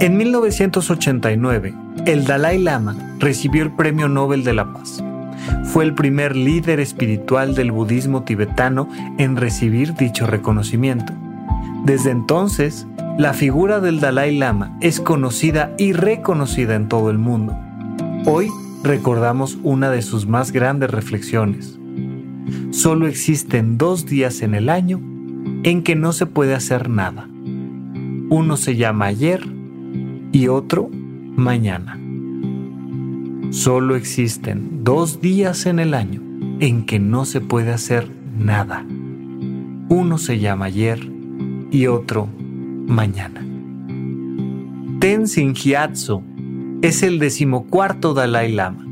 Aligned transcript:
En 0.00 0.16
1989, 0.16 1.74
el 2.06 2.24
Dalai 2.24 2.58
Lama 2.58 2.94
recibió 3.18 3.64
el 3.64 3.72
Premio 3.72 4.08
Nobel 4.08 4.44
de 4.44 4.54
la 4.54 4.72
Paz. 4.72 5.02
Fue 5.64 5.84
el 5.84 5.92
primer 5.92 6.36
líder 6.36 6.78
espiritual 6.78 7.56
del 7.56 7.72
budismo 7.72 8.22
tibetano 8.22 8.88
en 9.18 9.36
recibir 9.36 9.94
dicho 9.94 10.24
reconocimiento. 10.28 11.12
Desde 11.84 12.12
entonces, 12.12 12.86
la 13.18 13.32
figura 13.32 13.80
del 13.80 13.98
Dalai 13.98 14.38
Lama 14.38 14.78
es 14.80 15.00
conocida 15.00 15.74
y 15.78 15.94
reconocida 15.94 16.76
en 16.76 16.86
todo 16.86 17.10
el 17.10 17.18
mundo. 17.18 17.58
Hoy 18.24 18.50
recordamos 18.84 19.58
una 19.64 19.90
de 19.90 20.02
sus 20.02 20.28
más 20.28 20.52
grandes 20.52 20.92
reflexiones. 20.92 21.76
Solo 22.70 23.08
existen 23.08 23.78
dos 23.78 24.06
días 24.06 24.42
en 24.42 24.54
el 24.54 24.68
año 24.68 25.00
en 25.64 25.82
que 25.82 25.96
no 25.96 26.12
se 26.12 26.26
puede 26.26 26.54
hacer 26.54 26.88
nada. 26.88 27.28
Uno 28.30 28.56
se 28.56 28.76
llama 28.76 29.06
ayer 29.06 29.57
y 30.32 30.48
otro 30.48 30.88
mañana. 30.90 31.98
Solo 33.50 33.96
existen 33.96 34.84
dos 34.84 35.20
días 35.20 35.66
en 35.66 35.78
el 35.78 35.94
año 35.94 36.20
en 36.60 36.84
que 36.84 36.98
no 36.98 37.24
se 37.24 37.40
puede 37.40 37.72
hacer 37.72 38.10
nada. 38.38 38.84
Uno 39.88 40.18
se 40.18 40.38
llama 40.38 40.66
ayer 40.66 41.00
y 41.70 41.86
otro 41.86 42.28
mañana. 42.86 43.44
Tenzin 45.00 45.54
Gyatso 45.54 46.22
es 46.82 47.02
el 47.02 47.18
decimocuarto 47.18 48.14
Dalai 48.14 48.52
Lama, 48.52 48.84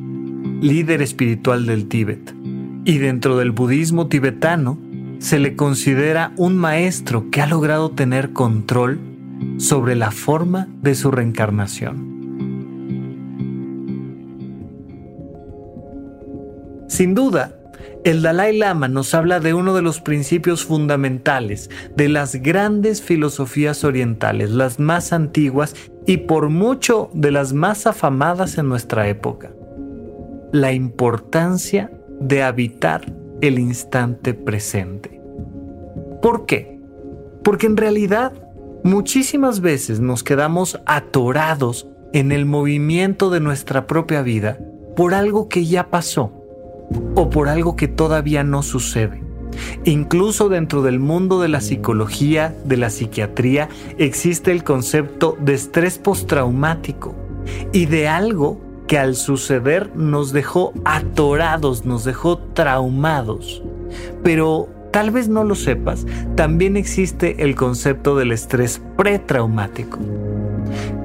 líder 0.60 1.03
espiritual 1.03 1.66
del 1.66 1.89
Tíbet, 1.89 2.34
y 2.84 2.99
dentro 2.99 3.37
del 3.37 3.50
budismo 3.50 4.06
tibetano 4.06 4.78
se 5.19 5.39
le 5.39 5.56
considera 5.56 6.33
un 6.37 6.56
maestro 6.56 7.31
que 7.31 7.43
ha 7.43 7.47
logrado 7.47 7.91
tener 7.91 8.33
control 8.33 9.00
sobre 9.59 9.94
la 9.94 10.11
forma 10.11 10.69
de 10.83 10.94
su 10.94 11.11
reencarnación. 11.11 12.17
Sin 16.89 17.15
duda, 17.15 17.56
el 18.05 18.22
Dalai 18.22 18.56
Lama 18.56 18.87
nos 18.87 19.15
habla 19.15 19.41
de 19.41 19.53
uno 19.53 19.75
de 19.75 19.83
los 19.83 20.00
principios 20.00 20.65
fundamentales 20.65 21.71
de 21.97 22.09
las 22.09 22.37
grandes 22.37 23.03
filosofías 23.03 23.83
orientales, 23.83 24.50
las 24.50 24.78
más 24.78 25.12
antiguas 25.12 25.75
y 26.06 26.19
por 26.19 26.49
mucho 26.49 27.11
de 27.12 27.33
las 27.33 27.53
más 27.53 27.87
afamadas 27.87 28.59
en 28.59 28.69
nuestra 28.69 29.09
época. 29.09 29.50
La 30.53 30.72
importancia 30.72 31.91
de 32.21 32.45
habitar 32.45 33.12
el 33.41 33.59
instante 33.59 34.33
presente. 34.33 35.21
¿Por 36.22 36.47
qué? 36.47 36.81
Porque 37.43 37.66
en 37.66 37.77
realidad 37.77 38.33
Muchísimas 38.86 39.62
veces 39.62 39.98
nos 39.98 40.22
quedamos 40.22 40.78
atorados 40.86 41.88
en 42.12 42.30
el 42.30 42.47
movimiento 42.47 43.30
de 43.30 43.41
nuestra 43.41 43.88
propia 43.88 44.22
vida 44.22 44.60
por 44.94 45.12
algo 45.12 45.48
que 45.48 45.66
ya 45.66 45.91
pasó 45.91 46.30
o 47.16 47.28
por 47.28 47.48
algo 47.48 47.74
que 47.74 47.88
todavía 47.88 48.44
no 48.44 48.62
sucede. 48.62 49.24
Incluso 49.84 50.48
dentro 50.48 50.82
del 50.82 51.00
mundo 51.00 51.41
de 51.41 51.48
la 51.48 51.60
psicología, 51.62 52.54
de 52.64 52.76
la 52.76 52.91
psiquiatría, 52.91 53.69
existe 53.98 54.52
el 54.52 54.62
concepto 54.62 55.36
de 55.41 55.54
estrés 55.54 55.98
postraumático 55.98 57.16
y 57.72 57.86
de 57.86 58.06
algo 58.06 58.60
que 58.86 59.00
al 59.00 59.16
suceder 59.16 59.97
nos 59.97 60.32
dejó 60.32 60.72
atorados, 60.84 61.84
nos 61.86 62.04
dejó 62.04 62.38
traumados. 62.38 63.64
Pero 64.22 64.68
tal 64.97 65.11
vez 65.11 65.29
no 65.29 65.45
lo 65.45 65.55
sepas, 65.55 66.07
también 66.37 66.79
existe 66.79 67.45
el 67.45 67.55
concepto 67.55 68.17
del 68.17 68.33
estrés 68.33 68.81
pretraumático. 68.97 69.99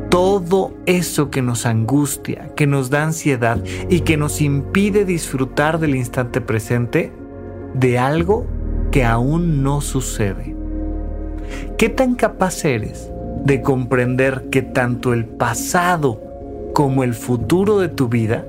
Todo 0.10 0.74
eso 0.86 1.30
que 1.30 1.42
nos 1.42 1.66
angustia, 1.66 2.52
que 2.56 2.68
nos 2.68 2.90
da 2.90 3.04
ansiedad 3.04 3.62
y 3.90 4.00
que 4.00 4.16
nos 4.16 4.40
impide 4.40 5.04
disfrutar 5.04 5.78
del 5.78 5.98
instante 5.98 6.40
presente 6.40 7.12
de 7.74 8.00
algo 8.00 8.48
que 8.92 9.04
aún 9.04 9.62
no 9.62 9.82
sucede. 9.82 10.56
¿Qué 11.78 11.90
tan 11.90 12.16
capaz 12.16 12.64
eres 12.64 13.12
de 13.44 13.62
comprender 13.62 14.46
que 14.50 14.62
tanto 14.62 15.12
el 15.12 15.26
pasado 15.26 16.22
como 16.74 17.04
el 17.04 17.14
futuro 17.14 17.80
de 17.80 17.90
tu 17.90 18.08
vida 18.08 18.46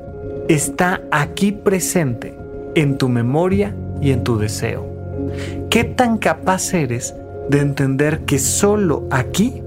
está 0.49 1.03
aquí 1.11 1.51
presente 1.51 2.33
en 2.77 2.97
tu 2.97 3.09
memoria 3.09 3.75
y 4.01 4.13
en 4.13 4.23
tu 4.23 4.39
deseo? 4.39 4.92
¿Qué 5.71 5.85
tan 5.85 6.19
capaz 6.19 6.75
eres 6.75 7.15
de 7.49 7.61
entender 7.61 8.21
que 8.21 8.39
solo 8.39 9.07
aquí 9.11 9.63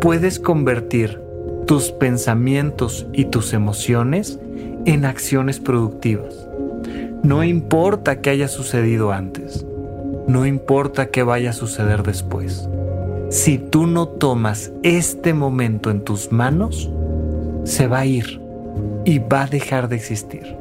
puedes 0.00 0.38
convertir 0.38 1.20
tus 1.66 1.90
pensamientos 1.90 3.06
y 3.12 3.26
tus 3.26 3.52
emociones 3.52 4.38
en 4.84 5.04
acciones 5.04 5.60
productivas? 5.60 6.48
No 7.22 7.42
importa 7.42 8.20
qué 8.20 8.30
haya 8.30 8.48
sucedido 8.48 9.12
antes, 9.12 9.66
no 10.28 10.46
importa 10.46 11.08
qué 11.08 11.22
vaya 11.22 11.50
a 11.50 11.54
suceder 11.54 12.02
después. 12.02 12.68
Si 13.30 13.58
tú 13.58 13.86
no 13.86 14.08
tomas 14.08 14.72
este 14.82 15.34
momento 15.34 15.90
en 15.90 16.02
tus 16.02 16.32
manos, 16.32 16.90
se 17.64 17.86
va 17.86 18.00
a 18.00 18.06
ir 18.06 18.40
y 19.04 19.18
va 19.18 19.42
a 19.42 19.46
dejar 19.46 19.88
de 19.88 19.96
existir. 19.96 20.56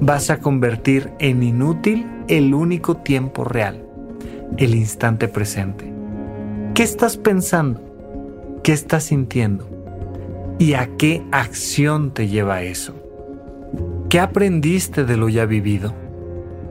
Vas 0.00 0.30
a 0.30 0.38
convertir 0.38 1.10
en 1.18 1.42
inútil 1.42 2.06
el 2.28 2.54
único 2.54 2.96
tiempo 2.96 3.44
real, 3.44 3.84
el 4.56 4.74
instante 4.74 5.28
presente. 5.28 5.92
¿Qué 6.74 6.82
estás 6.82 7.16
pensando? 7.16 7.80
¿Qué 8.62 8.72
estás 8.72 9.04
sintiendo? 9.04 9.68
¿Y 10.58 10.74
a 10.74 10.96
qué 10.96 11.22
acción 11.32 12.12
te 12.12 12.28
lleva 12.28 12.62
eso? 12.62 12.94
¿Qué 14.08 14.20
aprendiste 14.20 15.04
de 15.04 15.16
lo 15.16 15.28
ya 15.28 15.46
vivido? 15.46 15.94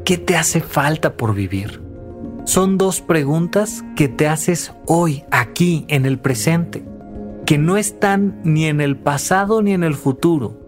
¿Qué 0.06 0.18
te 0.18 0.36
hace 0.36 0.62
falta 0.62 1.16
por 1.16 1.34
vivir? 1.34 1.82
Son 2.46 2.78
dos 2.78 3.02
preguntas 3.02 3.84
que 3.96 4.08
te 4.08 4.28
haces 4.28 4.74
hoy, 4.88 5.24
aquí, 5.32 5.86
en 5.88 6.06
el 6.06 6.20
presente, 6.20 6.84
que 7.46 7.58
no 7.58 7.78
están 7.78 8.40
ni 8.44 8.66
en 8.66 8.82
el 8.82 8.98
pasado 8.98 9.62
ni 9.62 9.74
en 9.74 9.84
el 9.84 9.96
futuro, 9.96 10.60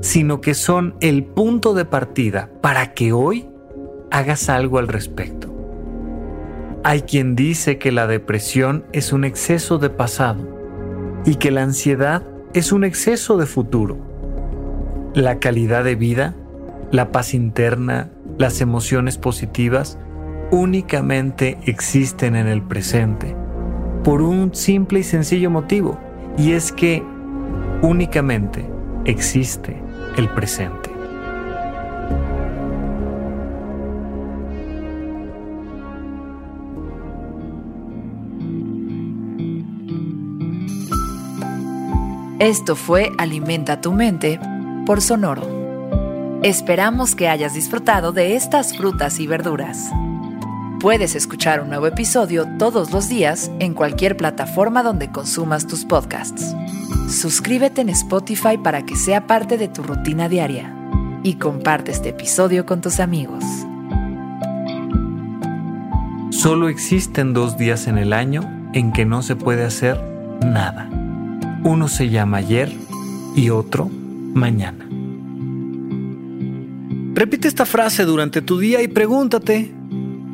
sino 0.00 0.40
que 0.40 0.54
son 0.54 0.94
el 1.00 1.24
punto 1.24 1.74
de 1.74 1.84
partida 1.84 2.50
para 2.60 2.92
que 2.92 3.12
hoy 3.12 3.48
hagas 4.10 4.48
algo 4.48 4.78
al 4.78 4.88
respecto. 4.88 5.49
Hay 6.82 7.02
quien 7.02 7.36
dice 7.36 7.76
que 7.76 7.92
la 7.92 8.06
depresión 8.06 8.84
es 8.92 9.12
un 9.12 9.24
exceso 9.24 9.76
de 9.76 9.90
pasado 9.90 10.48
y 11.26 11.34
que 11.34 11.50
la 11.50 11.62
ansiedad 11.62 12.22
es 12.54 12.72
un 12.72 12.84
exceso 12.84 13.36
de 13.36 13.44
futuro. 13.44 13.98
La 15.12 15.40
calidad 15.40 15.84
de 15.84 15.94
vida, 15.94 16.34
la 16.90 17.12
paz 17.12 17.34
interna, 17.34 18.10
las 18.38 18.62
emociones 18.62 19.18
positivas 19.18 19.98
únicamente 20.50 21.58
existen 21.66 22.34
en 22.34 22.46
el 22.46 22.62
presente, 22.62 23.36
por 24.02 24.22
un 24.22 24.54
simple 24.54 25.00
y 25.00 25.04
sencillo 25.04 25.50
motivo, 25.50 25.98
y 26.38 26.52
es 26.52 26.72
que 26.72 27.02
únicamente 27.82 28.64
existe 29.04 29.76
el 30.16 30.30
presente. 30.30 30.89
Esto 42.40 42.74
fue 42.74 43.12
Alimenta 43.18 43.82
tu 43.82 43.92
mente 43.92 44.40
por 44.86 45.02
Sonoro. 45.02 46.40
Esperamos 46.42 47.14
que 47.14 47.28
hayas 47.28 47.52
disfrutado 47.52 48.12
de 48.12 48.34
estas 48.34 48.74
frutas 48.74 49.20
y 49.20 49.26
verduras. 49.26 49.90
Puedes 50.80 51.14
escuchar 51.14 51.60
un 51.60 51.68
nuevo 51.68 51.86
episodio 51.86 52.46
todos 52.58 52.92
los 52.92 53.10
días 53.10 53.50
en 53.58 53.74
cualquier 53.74 54.16
plataforma 54.16 54.82
donde 54.82 55.10
consumas 55.10 55.66
tus 55.66 55.84
podcasts. 55.84 56.56
Suscríbete 57.10 57.82
en 57.82 57.90
Spotify 57.90 58.56
para 58.56 58.86
que 58.86 58.96
sea 58.96 59.26
parte 59.26 59.58
de 59.58 59.68
tu 59.68 59.82
rutina 59.82 60.30
diaria 60.30 60.74
y 61.22 61.34
comparte 61.34 61.90
este 61.92 62.08
episodio 62.08 62.64
con 62.64 62.80
tus 62.80 63.00
amigos. 63.00 63.44
Solo 66.30 66.70
existen 66.70 67.34
dos 67.34 67.58
días 67.58 67.86
en 67.86 67.98
el 67.98 68.14
año 68.14 68.40
en 68.72 68.92
que 68.92 69.04
no 69.04 69.20
se 69.20 69.36
puede 69.36 69.62
hacer 69.62 70.02
nada. 70.42 70.88
Uno 71.62 71.88
se 71.88 72.08
llama 72.08 72.38
ayer 72.38 72.72
y 73.36 73.50
otro 73.50 73.88
mañana. 73.88 74.88
Repite 77.14 77.48
esta 77.48 77.66
frase 77.66 78.04
durante 78.04 78.40
tu 78.40 78.58
día 78.58 78.82
y 78.82 78.88
pregúntate, 78.88 79.70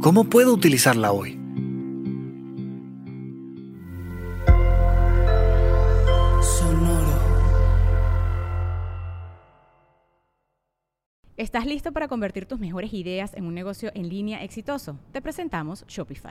¿cómo 0.00 0.24
puedo 0.24 0.54
utilizarla 0.54 1.10
hoy? 1.10 1.32
Sonoro. 6.42 7.18
¿Estás 11.36 11.66
listo 11.66 11.90
para 11.92 12.06
convertir 12.06 12.46
tus 12.46 12.60
mejores 12.60 12.92
ideas 12.92 13.34
en 13.34 13.46
un 13.46 13.54
negocio 13.54 13.90
en 13.94 14.08
línea 14.08 14.44
exitoso? 14.44 15.00
Te 15.10 15.20
presentamos 15.20 15.84
Shopify. 15.88 16.30